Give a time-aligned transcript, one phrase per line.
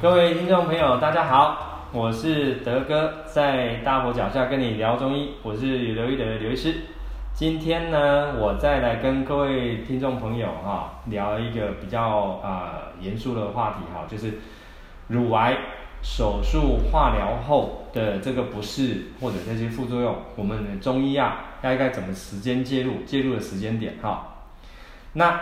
[0.00, 6.72] 各位听众朋友，大家好，我是德哥，在大佛脚下跟你聊中医，我是刘一德刘医师。
[7.34, 14.38] 今天呢，我再来跟各位听众朋友哈聊一个比较啊严肃的话题哈，就是
[15.08, 15.56] 乳癌
[16.00, 24.36] 手术化疗后的这个不适或者这些副作用，我们中医啊该该怎么时间介入，介入的时间点哈。
[25.14, 25.40] 那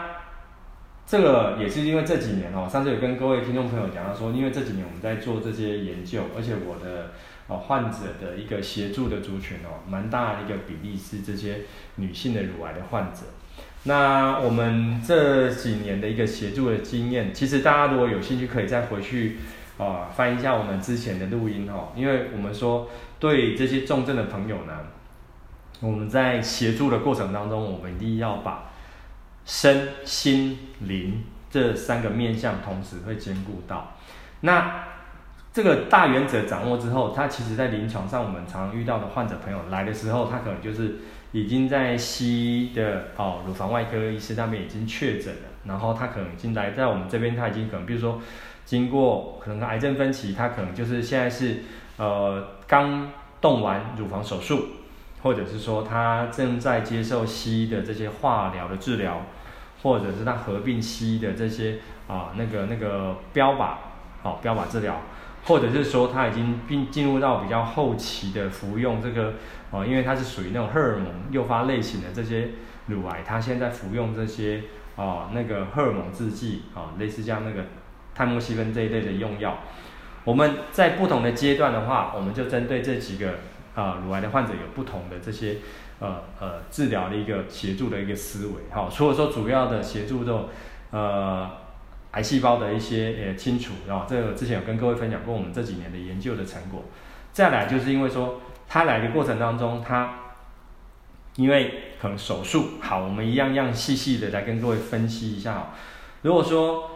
[1.06, 7.12] 这个也是因为这几年哦，上次有跟各位听众朋友讲到说，因为这几年我们在做这些研究，而且我的
[7.46, 11.60] 哦患者的一个协助的族群哦，蛮大的一个比例是这些
[11.94, 13.20] 女性的乳癌的患者。
[13.84, 19.36] 那我们这几年的一个协助的经验，其实大家如果有兴趣，可以再回去
[19.78, 22.88] 啊翻一下我们之前的录音哦，因为我们说
[23.20, 24.72] 对这些重症的朋友呢，
[25.80, 28.72] 我们在协助的过程当中，我们一定要把。
[29.46, 33.94] 身心灵这三个面向同时会兼顾到，
[34.40, 34.84] 那
[35.52, 40.96] 这个大原则掌握之后，他其实在临床上我们常遇到的患者朋友来的时候，他可能就是
[41.30, 48.20] 已经在西医的哦乳房外科医师那边已经确诊了，然后他可能已经来在我们这边，他已经可能比如说
[48.64, 51.62] 经过可能癌症分期，他可能就是现在是
[51.98, 54.66] 呃刚动完乳房手术。
[55.22, 59.22] 或者是说他正在接受西医的这些化疗的治疗，
[59.82, 63.74] 或者是他合并西医的这些啊那个那个标靶，
[64.22, 65.00] 好标靶治疗，
[65.44, 69.34] 或者是说他已经并进入到比较后期的服用这个
[69.70, 72.48] 啊，因为它是属于那种荷尔蒙诱发类型的这些
[72.86, 74.62] 乳癌，他现在服用这些
[74.96, 77.64] 啊那个荷尔蒙制剂啊，类似像那个
[78.14, 79.58] 泰莫西芬这一类的用药，
[80.24, 83.34] 我们在不同的阶段的话，我们就针对这几个。
[83.76, 85.56] 啊，乳癌的患者有不同的这些
[85.98, 90.48] 呃呃治疗的一个协助的一个思维，好，除了说主要的协助这种
[90.90, 91.50] 呃
[92.10, 96.84] 癌细胞的一些呃清除，然后这个之前有跟各位分享过我们这几年的研究的成果。
[97.32, 100.18] 再来就是因为说他来的过程当中，他
[101.36, 105.74] 因为可能手术好，我们一样样细细的来跟各位分析一下哈。
[106.20, 106.90] 如果说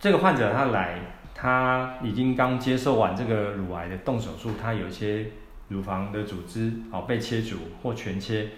[0.00, 0.98] 这个患者他来，
[1.34, 5.26] 他已经刚接受完这个乳癌的动手术，他有一些。
[5.70, 8.48] 乳房的组织哦被切除或全切，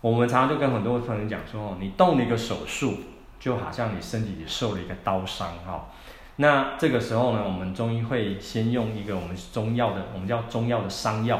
[0.00, 2.94] 我们常常就跟很多朋友讲说哦，你动了一个手术，
[3.38, 5.90] 就好像你身体里受了一个刀伤哈。
[6.36, 11.38] 那这个时候呢，我们中医会先用一个我们中药的，我们叫中药的伤药，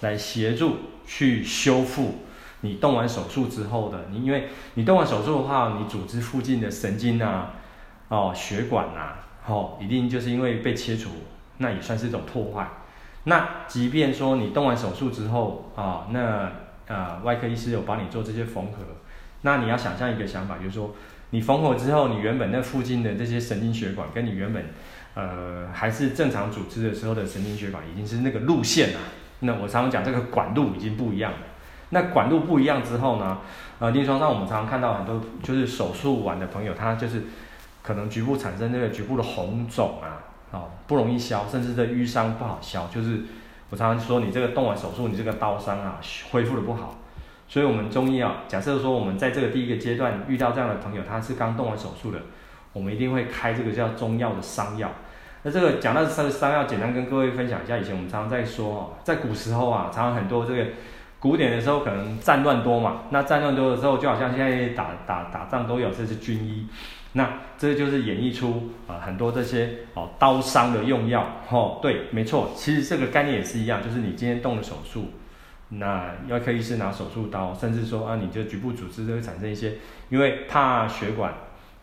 [0.00, 0.76] 来协助
[1.06, 2.24] 去修复
[2.62, 7.52] 你动完手术之后的你，因为你动完手术的话，你组织附近的神经啊，
[8.08, 11.10] 哦血管啊，哦一定就是因为被切除，
[11.58, 12.66] 那也算是一种破坏。
[13.24, 16.50] 那即便说你动完手术之后啊，那
[16.86, 18.78] 呃外科医师有帮你做这些缝合，
[19.42, 20.94] 那你要想象一个想法，就是说
[21.30, 24.64] 你缝合之后，你原本那附近的这些神经血管跟你原本
[25.14, 29.00] 呃还是正常组织的时候的神经血管已经是那个路线了。
[29.40, 31.38] 那我常常讲这个管路已经不一样了。
[31.90, 33.38] 那管路不一样之后呢，
[33.78, 37.24] 呃临床上我们常常看到很多就是手术完的朋友，他就是
[37.82, 40.24] 可能局部产生这个局部的红肿啊。
[40.50, 43.20] 哦，不容易消，甚至这瘀伤不好消，就是
[43.70, 46.00] 我常常说，你这个动完手术，你这个刀伤啊，
[46.30, 46.96] 恢复的不好。
[47.50, 52.18] 所以，我们中医啊，假设说我们在这个第一个阶段遇到这样的朋友，他是刚动完手术的，
[52.74, 54.90] 我们一定会开这个叫中药的伤药。
[55.42, 57.78] 那这个讲到伤伤药，简单跟各位分享一下。
[57.78, 60.66] 以前我们常常在说哦，在古时候啊，常常很多这个
[61.20, 66.66] 古典的时候，可能战乱多嘛，那战乱多的时候，就好像现在打打打仗都有这些军医。
[67.14, 75.06] 那这就是演绎出啊、很多这些哦刀伤的用药哦，对，没错，其实这个概念也是一样，就是你今天动了手术，
[75.70, 79.72] 那外科医师拿手术刀，甚至说啊你这局部组织都会产生一些，
[80.10, 81.32] 因为怕血管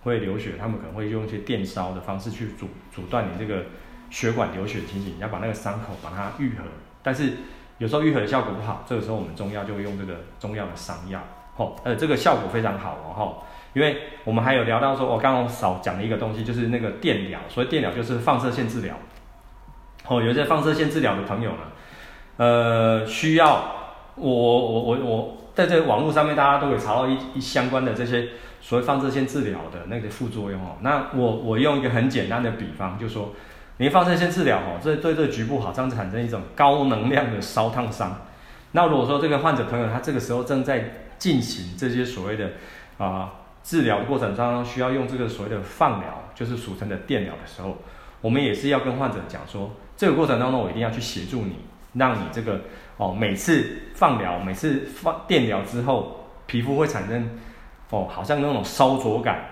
[0.03, 3.65] 会流血，他们可能会用一些电烧的方式去阻阻断你这个
[4.11, 6.63] 血管流血的情形，要把那个伤口把它愈合，
[7.01, 7.33] 但是
[7.77, 11.19] 有时候愈合的效果不好，这个时候我们中药就会用这个中药的伤药，
[11.57, 13.43] 哦，呃这个效果非常好哦，吼。
[13.73, 17.37] 因为我们还有聊到说，我刚刚少讲了一个东西，就是那个电疗。
[17.49, 18.95] 所以电疗就是放射线治疗。
[20.07, 21.57] 哦，有些放射线治疗的朋友呢，
[22.37, 23.75] 呃，需要
[24.15, 28.29] 我我我我在这个网络上面，大家都可以查到一一相关的这些
[28.61, 30.77] 所谓放射线治疗的那个副作用哦。
[30.79, 33.33] 那我我用一个很简单的比方，就说
[33.77, 38.21] 你放射线治疗哦，这对这个局部好像产生一种高能量的烧烫伤。
[38.71, 42.51] 那如果说这个患者朋友他这个时候正在进行这些所谓的
[42.97, 43.31] 啊。
[43.65, 47.75] 治疗过程当中需要用这个所谓的放疗，就是俗称的电疗的时候，
[48.21, 51.55] 我们也是要跟患者讲说，这个过程当中我一定要去协助你，
[51.93, 52.61] 让你这个
[52.97, 57.27] 哦每次放疗、每次放电疗之后，皮肤会产生
[57.89, 59.43] 哦好像那种烧灼感，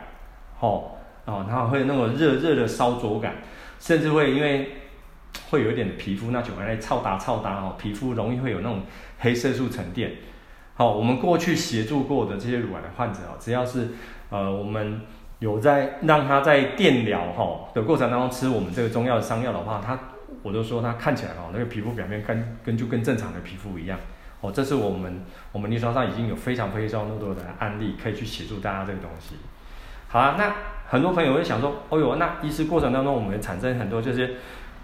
[0.60, 0.92] 哦
[1.26, 3.38] 哦，然后会有那种热热的烧灼感，
[3.84, 4.78] 甚至会因为
[5.50, 8.84] 会有一点的皮肤那就来臭打臭打哦，皮肤容易会有那种
[9.20, 10.14] 黑色素沉淀。
[10.76, 13.90] 好，我们过去协助过的这些乳癌的患者哦，只要是
[14.30, 15.02] 呃我们
[15.40, 20.00] 有在让他在电疗哈的过程当中吃我们这个中药的伤药的话，他
[20.42, 24.00] 我都说他看起来哦那个皮肤表面跟跟就跟正常的皮肤一样
[24.40, 29.36] 哦，这是我们我们临床上已经有非常非常多的案例可以去协助大家这个东西。
[30.08, 30.56] 好啊，那
[30.88, 34.32] 很多朋友会想说，哦哟，那医师过程当中我们产生很多这些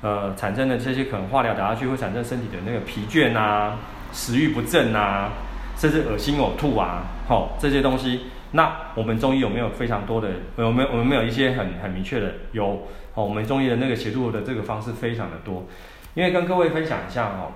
[0.02, 3.78] 呃产生的这些可能化疗打下去会产生身体的那个疲倦啊、
[4.12, 5.30] 食欲不振啊。
[5.78, 10.30] 甚至恶心呕吐啊，吼、哦、这些东西，那我们中医有没有非常多的？
[10.58, 12.34] 有没有我们没有一些很很明确的？
[12.52, 15.66] 有，哦，我们中医的那个协助的这个方式非常的多。
[16.16, 17.54] 因为跟各位分享一下哦，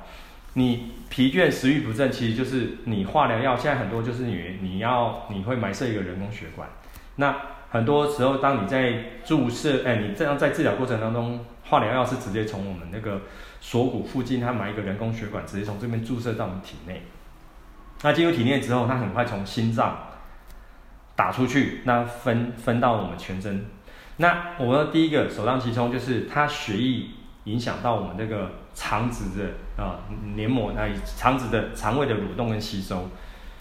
[0.54, 3.58] 你疲倦、食欲不振，其实就是你化疗药。
[3.58, 6.70] 现在很多就是你你要你会埋设一个人工血管。
[7.18, 7.36] 那
[7.74, 8.94] 很多时候，当你在
[9.26, 13.20] 注射，哎，你这样在治疗过程当中，化疗药是直接从我们那个
[13.62, 17.02] 锁骨附近，它埋一个人工血管，直接从这边注射到我们体内。
[18.04, 19.98] 那进入体内之后，它很快从心脏
[21.16, 23.66] 打出去，那分分到我们全身。
[24.18, 27.08] 那我们的第一个首当其冲就是它血液
[27.46, 29.98] 影响到我们这个肠子的啊
[30.36, 30.88] 黏膜，那
[31.18, 33.10] 肠子的肠胃的蠕动跟吸收。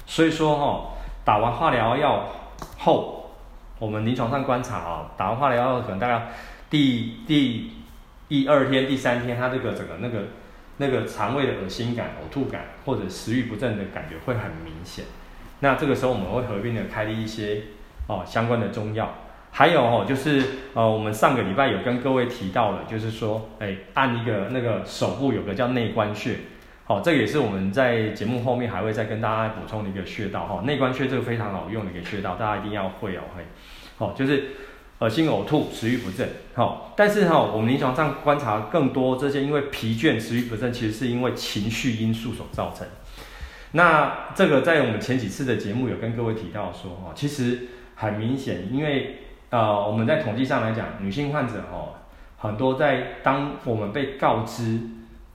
[0.04, 0.90] 所以说哈、哦，
[1.24, 2.26] 打完化疗药
[2.76, 3.21] 后，
[3.82, 6.28] 我们临床上观察啊、打完化疗药可能大概
[6.70, 7.72] 第第
[8.28, 10.18] 一二天、第三天，它这个整个那个。
[10.78, 15.04] 那个肠胃的恶心感、呕吐感或者食欲不振的感觉会很明显。
[15.60, 17.60] 那这个时候我们会合并的开立一些
[18.08, 19.14] 哦相关的中药，
[19.52, 20.42] 还有哦就是
[20.72, 26.38] 呃我们上个礼拜有跟各位提到了，就是说哎按一个那个手部有个叫内关穴，
[26.92, 30.62] 好、哦、这也是我们在节目后面还会再跟大家补充的一个穴道哈、哦。
[30.66, 33.42] 内关穴这个非常好用的一个穴道，大家一定要会哦会，
[33.96, 34.50] 好、哦、就是。
[34.98, 42.86] 恶心呕吐、食欲不振，好，但是哈，我们临床上观察更多这些，因为疲倦、食欲不振，其实是因为情绪因素所造成。
[43.72, 47.66] 那这个在我们前几次的节目有跟各位提到说，哈，其实
[47.96, 49.16] 很明显，因为
[49.50, 51.98] 呃，我们在统计上来讲，女性患者哈，
[52.36, 54.78] 很多在当我们被告知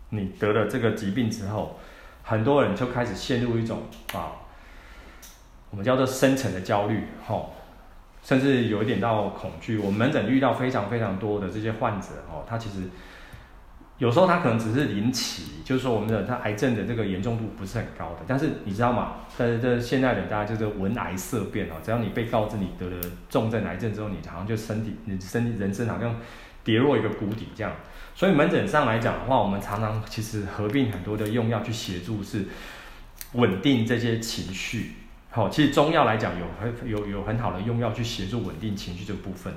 [0.09, 1.79] 你得了这个疾病之后，
[2.23, 3.83] 很多人就开始陷入一种
[4.13, 4.31] 啊，
[5.69, 7.45] 我们叫做深层的焦虑，哈。
[8.23, 9.77] 甚至有一点到恐惧。
[9.77, 12.81] 我们门诊遇到非常非常多的这些患者哦，他其实
[13.99, 18.17] 有时候他可能只是临期，就是说我们的他癌症的这个严重度不是很高的。
[18.27, 19.13] 但是你知道吗？
[19.37, 22.97] 在这现在的大家就是闻癌色变哦，只要你被告知你得了
[23.29, 26.13] 重症癌症之后，你好像就身体你身体人生好像
[26.65, 27.71] 跌落一个谷底这样。
[28.17, 32.47] 所以门诊上来讲的话，我们常常其实合并很多的用药去协助，是
[33.33, 34.93] 稳定这些情绪。
[35.29, 39.53] 好，其实中药来讲有很有有很好的用药去协助稳定情绪这个部分，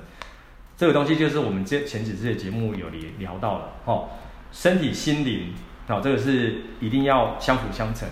[0.77, 3.69] 这个东西就是我们这前几次的节目有聊聊到了。
[3.85, 4.09] 哦，
[4.51, 5.55] 身体心灵，
[5.87, 8.07] 好，这个是一定要相辅相成，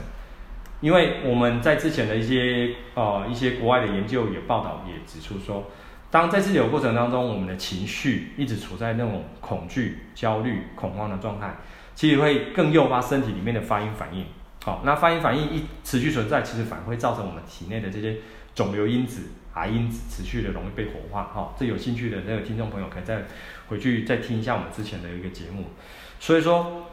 [0.81, 5.69] 因为我们在之前的一些呃一些国外的研究也报道也指出说，
[6.11, 11.56] 当在治疗过程当中，我们的情绪一直处在那种恐惧、焦虑、恐慌的状态，
[11.94, 14.25] 其实会更诱发身体里面的发炎反应。
[14.63, 18.17] 好，那发炎反应一持续存在，其实反而会造成我们体内的这些
[18.56, 19.21] 肿瘤因子、
[19.53, 21.23] 癌因子持续的容易被活化。
[21.25, 23.23] 哈，这有兴趣的那个听众朋友可以再
[23.68, 25.66] 回去再听一下我们之前的一个节目。
[26.19, 26.87] 所以说，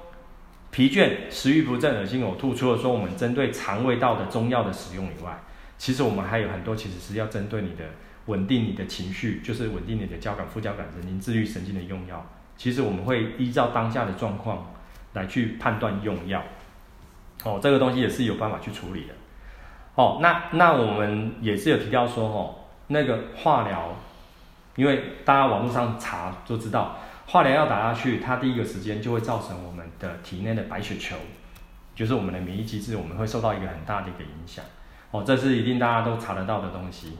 [0.71, 5.43] 疲倦、食欲不振、恶心呕吐，除了说我们针对肠胃道的中药的使用以外，
[5.79, 7.85] 其实我们还有很多其实是要针对你的
[8.27, 12.25] 稳定你的情绪，就是稳定你的交感、副交感神经、自律神经的用药。
[12.57, 14.75] 其实我们会依照当下的状况
[15.13, 16.43] 来去判断用药。
[17.45, 19.15] 哦，这个东西也是有办法去处理的。
[19.95, 22.55] 哦，那那我们也是有提到说，哦，
[22.89, 23.95] 那个化疗，
[24.75, 31.17] 因为大家网络上查就知道，化疗要打下去，它第一个时间就会造成我们的体内的白血球，
[31.95, 34.65] 就是我们的免疫机制，我们会受到一个很大的一个影响。
[35.11, 37.17] 哦，这是一定大家都查得到的东西。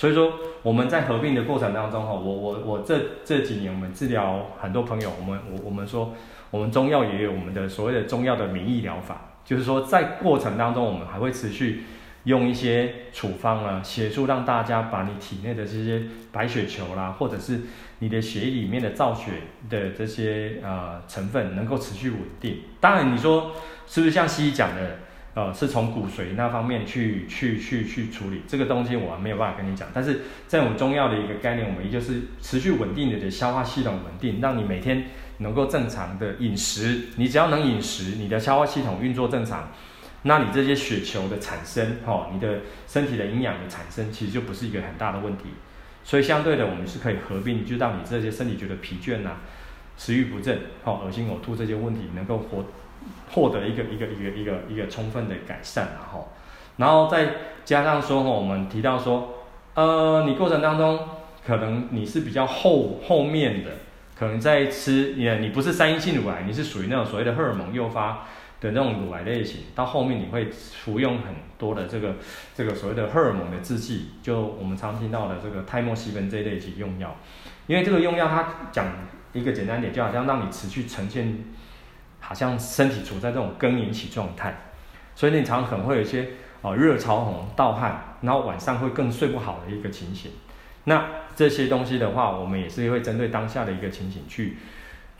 [0.00, 6.14] 所以说我们在合并的过程当中，哈，我我我这这几年我们治疗很多朋友，我们我我们说，
[6.50, 9.20] 我们中药也有我们的所谓的中药的免疫疗法。
[9.44, 11.82] 就是说，在过程当中，我们还会持续
[12.24, 17.60] 用一些处方啊，协助让大家把你体内的这些白血球啦，或者是
[17.98, 19.32] 你的血液里面的造血
[19.68, 22.60] 的这些呃成分，能够持续稳定。
[22.80, 23.50] 当然，你说
[23.86, 25.00] 是不是像西医讲的，
[25.34, 29.88] 呃，是从骨髓那方面去去去去处理这个东西，我没有办法跟你讲。
[29.92, 35.04] 但是在我们中药的一个概念，我们也就是持续稳定你的消化系统稳定，让你每天。
[35.42, 39.70] 能够正常的饮食，你只要能饮食，你的消化系统运作正常，
[40.24, 45.44] 那你这些血球的产生，哈，你的身体的营养的产生，其实就不是一个很大的问题。
[46.04, 49.38] 所以相对的，我们是可以合并，就让你这些身体觉得疲倦呐、
[49.96, 52.66] 食欲不振、好恶心呕吐这些问题，能够活
[53.32, 56.32] 获得一个一个一个一个一个充分的改善，然后，
[56.76, 60.98] 然后再加上说，我们提到说，呃，你过程当中
[61.46, 63.70] 可能你是比较后后面的，
[64.18, 68.26] 可能在吃，你你不是三阴性乳癌，你是属于那种所谓的荷尔蒙诱发。
[68.60, 72.16] 的那种乳癌类型，到后面你会服用很多的这个
[72.54, 77.16] 这个所谓的荷尔蒙的制剂，就我们常听到的这个泰莫西芬这一类型用药，
[77.66, 78.84] 因为这个用药它讲
[79.32, 81.42] 一个简单点，就好像让你持续呈现，
[82.20, 84.54] 好像身体处在这种更年期状态，
[85.14, 86.28] 所以你常常可能会有一些
[86.62, 90.30] 哦热潮红、盗汗，然后晚上会更睡不好的一个情形。
[90.84, 94.56] 那这些东西的话，我们也是会针对当下的一个情形去。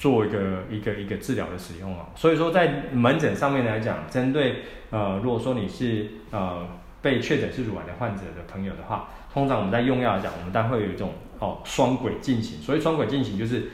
[0.00, 6.66] 做一个一个一个治疗的使用哦，所以说在门诊上面来讲，针对呃，如果说你是呃
[7.02, 12.62] 被确诊是乳癌的患者的朋友的话，通常我们在用药来讲，我们当会有一种哦双轨进行。
[12.62, 13.68] 所以双轨进行就是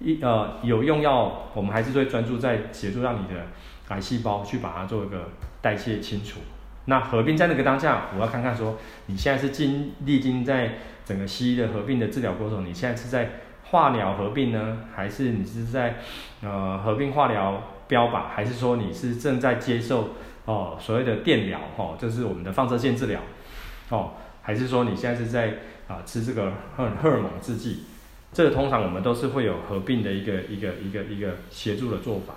[0.00, 3.46] 一呃有用药，我们还是会专注在协助让你的
[3.88, 6.40] 癌细胞去把它做一个代谢清除。
[6.86, 8.76] 那合并在那个当下，我要看看说
[9.06, 10.74] 你现在是经历经在
[11.04, 13.30] 整个西医的合并的治疗过程，你现在是在。
[13.70, 15.96] 化疗合并呢，还是你是在
[16.40, 20.14] 呃合并化疗标靶，还是说你是正在接受
[20.46, 23.20] 哦所谓的电疗哦，就是我们的放射线治疗
[23.90, 27.84] 哦，还是说你现在是在啊、吃这个荷荷尔蒙制剂？
[28.32, 32.34] 这个通常我们都是会有合并的一个一个一个一个协助的做法。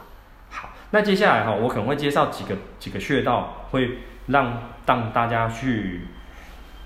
[0.50, 6.02] 好，那接下来哈、我可能会介绍几个几个穴道，会让让大家去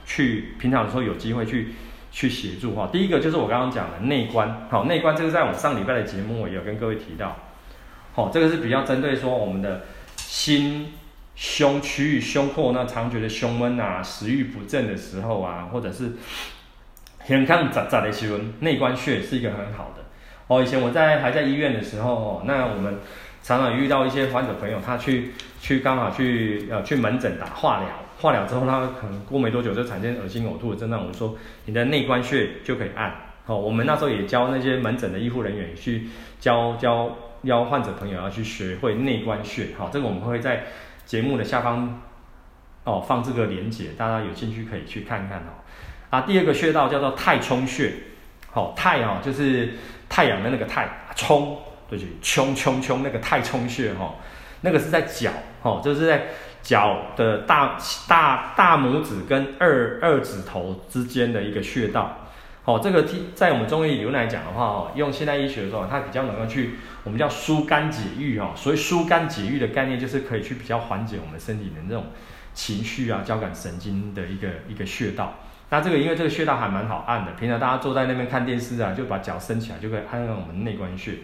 [0.05, 1.73] 去平常的时候有机会去。
[2.11, 7.35] 去协助哈，第一个就是我刚刚讲的内关，好，内关这个在我上礼拜的节目我也有跟各位提到，
[8.13, 9.83] 好，这个是比较针对说我们的
[10.15, 10.93] 心
[11.35, 16.13] 胸区域胸廓那常觉得胸闷啊、食欲不振的时候啊，或者是
[17.27, 20.03] 很抗杂杂的时候，内关穴是一个很好的。
[20.47, 22.99] 哦，以前我在还在医院的时候哦，那我们
[23.41, 27.87] 常常遇到一些患者朋友，他去去刚好去呃去门诊打化疗。
[28.17, 31.01] 化疗之后，他可能过没多久就产生恶心呕吐的症状。
[31.01, 33.13] 我们说你的内关穴就可以按。
[33.43, 36.07] 好，我们那时候也教那些门诊的医护人员去
[36.39, 39.67] 教教邀患者朋友要去学会内关穴。
[39.77, 40.63] 好，这个我们会在
[41.05, 42.01] 节目的下方
[42.85, 45.61] 哦放这个连接，大家有兴趣可以去看看哦。
[46.15, 47.93] 啊，第二个穴道叫做太冲穴。
[48.51, 49.73] 好，太哦就是
[50.07, 52.11] 太阳的那个太，冲对不对？
[52.21, 54.15] 冲冲冲那个太冲穴哈，
[54.61, 55.31] 那个是在脚
[55.61, 56.27] 哦，就是在。
[56.65, 62.25] 脚的大大大拇指跟二二指头之间的一个穴道，
[62.63, 63.05] 好，这个
[63.35, 66.71] 在我们中医理论来讲的话，哦，用现代医学的时候，它比较能够去
[67.03, 72.05] 我们叫疏肝解郁哦，所以疏肝解郁的概念就是可以去比较缓解我们身体的那种
[72.55, 75.35] 情绪啊、交感神经的一个一个穴道。
[75.75, 81.15] 那这个因为这个穴道还蛮好按的，平常大家坐在那边看电视啊，就把脚伸起来就可以按按我们内关穴。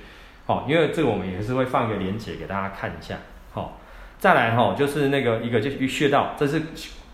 [0.45, 3.15] 好，因为这个我们也是会放一个连结给大家看一下，
[3.53, 3.79] 好。
[4.19, 6.61] 再来哈，就是那个一个就是穴道，这是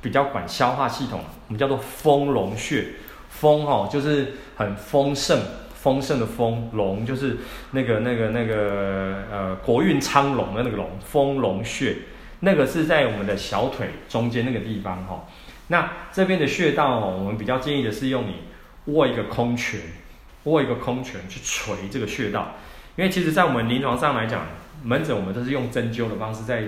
[0.02, 2.88] 比较管消化系统，我们叫做丰隆穴。
[3.30, 5.40] 丰哈就是很丰盛，
[5.76, 7.38] 丰盛的丰，隆就是
[7.70, 11.98] 那个那个那个呃国运昌隆的那个隆，丰隆穴。
[12.40, 15.24] 那个是在我们的小腿中间那个地方哈。
[15.68, 19.80] 那这边的穴道哦，我们比较建议的是用你握一个空拳，
[20.44, 22.56] 握一个空拳去捶这个穴道，
[22.96, 24.46] 因为其实在我们临床上来讲，
[24.84, 26.64] 门诊我们都是用针灸的方式在。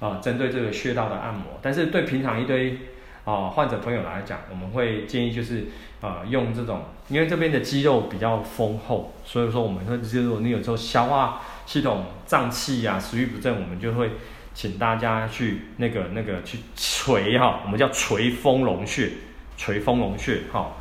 [0.00, 2.76] 啊，针对这个穴道的按摩，但是对平常一堆
[3.24, 5.66] 啊患者朋友来讲，我们会建议就是
[6.02, 14.10] 啊用这种，因为这边的肌肉比较丰厚，所以说我们会就是你有时候消化系统胀气呀、食欲不振，我们就会
[14.54, 19.10] 请大家去那个那个去捶哈，我们叫捶丰隆穴，
[19.58, 20.72] 捶丰隆穴哈。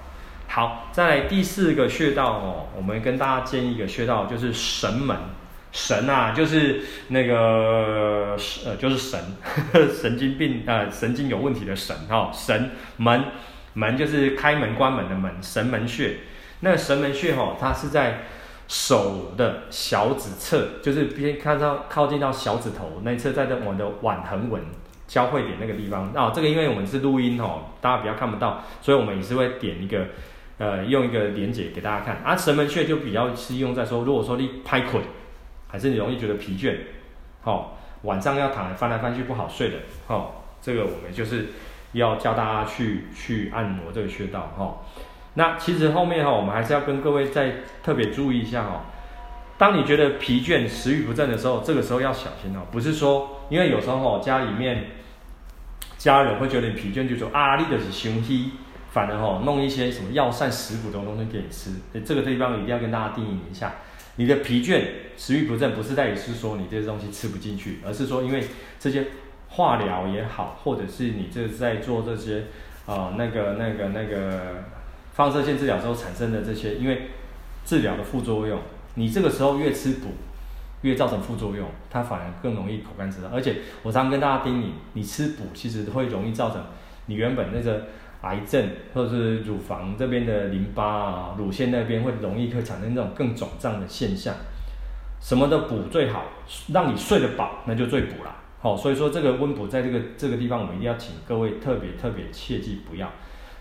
[0.47, 5.17] 好，再来第四个穴道哦，我们跟大家建议一个穴道就是神门。
[5.71, 12.31] 神啊，就是那个呃，就是神，呵 呵神经病呃，神经有问题的神哈、哦。
[12.31, 13.25] 神门
[13.73, 16.17] 门就是开门关门的门，神门穴。
[16.59, 18.19] 那神门穴哈、哦，它是在
[18.67, 24.62] 手的小指侧，就是边看到靠近到小指头那一侧，在这我们的腕横纹
[25.08, 26.05] 交汇点那个地方。
[26.13, 30.05] 啊、哦，这个因为我们是录音哦，大家比较看不到，所以我们也是会点一个
[30.58, 32.22] 呃，用一个连接给大家看。
[32.24, 35.01] 啊，神门穴就比较是用在说，如果说你拍腿。
[35.65, 36.75] 还是你容易觉得疲倦，
[37.41, 40.29] 好、晚上要躺翻来翻去不好睡的，哦，
[40.62, 41.48] 这个我们就是
[41.93, 44.77] 要教大家去去按摩这个穴道，哈、
[45.35, 48.81] 那其实后面哈、哦，我们还是要跟各位再特别注意一下，哈、哦。
[49.57, 54.85] 当你觉得疲倦、食欲不振的时候，这个时候要小心哦，不是说，因为有时候哦，家里面
[55.97, 58.49] 家人会觉得你疲倦，就说啊，你就是伤虚，
[58.91, 61.71] 反而哦弄一些什么药膳食补的东西给你吃。
[62.03, 63.73] 这个地方一定要跟大家定义一下，
[64.17, 64.81] 你的疲倦、
[65.15, 68.43] 食欲不振，不是在于是说你这些东西吃不进去，而是说因为
[68.79, 69.07] 这些
[69.49, 72.39] 化疗也好，或者是你这在做这些
[72.85, 74.63] 啊、呃、那个那个那个
[75.13, 77.10] 放射线治疗之后产生的这些，因为
[77.63, 78.60] 治疗的副作用，
[78.96, 80.10] 你这个时候越吃补。
[80.84, 83.29] 越造成副作用，它反而更容易口干舌燥。
[83.32, 86.62] 而且我常常跟大家叮咛，你吃补其实会容易造成
[87.05, 87.86] 你原本那个
[88.20, 94.36] 癌症或者是乳房这边的淋巴啊、乳腺那边会容易会产生这种更肿胀的现象。
[95.22, 96.25] 什么的补最好，
[96.74, 98.36] 让你睡得饱，那就最补了。
[98.60, 103.10] 好，所以说这个温补在这个这个地方，我们一定要请各位特别特别切记不要。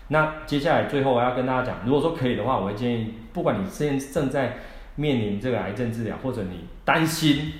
[0.09, 4.57] 那接下来最后我要跟大家讲，如果说可以的话，我会建议，不管你现正在
[4.95, 7.53] 面临这个癌症治疗，或者你担心，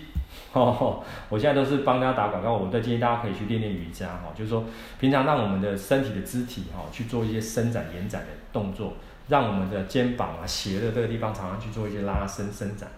[0.51, 4.65] 哦， 我现在都是帮大家打广告，我都建议大家可以去练练瑜伽，哈，就是说
[4.99, 8.93] 平常让我们的身体的肢体，哈，去做一些伸展、延展的动作，
[9.29, 12.89] 让我们的肩膀啊、斜的这个地方常常去做一些拉伸、伸展。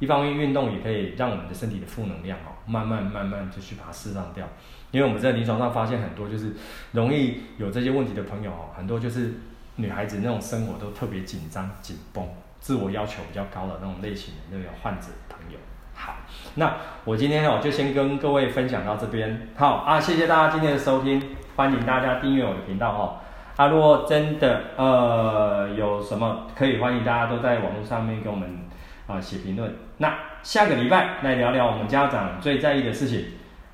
[0.00, 4.46] 一方面运动也可以让我们的身体的负能量，哈，慢慢慢慢就去把它释放掉。
[4.90, 6.52] 因为我们在临床上发现很多就是
[6.92, 9.34] 容易有这些问题的朋友，哦，很多就是
[9.76, 12.26] 女孩子那种生活都特别紧张、紧绷。
[12.60, 15.56] 自我要求比较高的那种类型的那个患者朋友，
[15.94, 16.16] 好，
[16.56, 21.22] 那我今天哦就先跟各位分享到这边，好啊，谢谢大家今天的收听，
[21.54, 23.22] 欢迎大家订阅我的频道哦，
[23.56, 28.58] 啊，如果真的呃有什么可以欢迎大家都在网络上面给我们
[29.06, 33.24] 啊写评论，那下个礼拜来聊聊我们家长最在意的事情。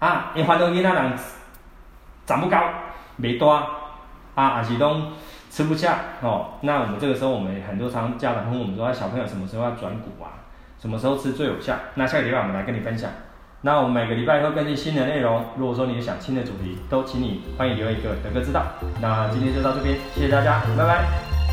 [0.04, 1.12] 啊，你反正囡仔人
[2.26, 2.58] 长不高，
[3.16, 3.50] 没多
[4.34, 5.12] 啊，还是拢。
[5.50, 10.42] 吃不下哦，那我们这个时候，我们很多常家长问我们说，小朋友什么时候要转骨啊？
[10.80, 11.76] 什么时候吃最有效？
[11.94, 13.08] 那下个礼拜我们来跟你分享。
[13.60, 15.44] 那我们每个礼拜会更新新的内容。
[15.56, 18.62] 如果说你有想听的主题，都请你欢迎留言给德哥知道。
[19.00, 21.43] 那今天就到这边，谢谢大家，拜拜。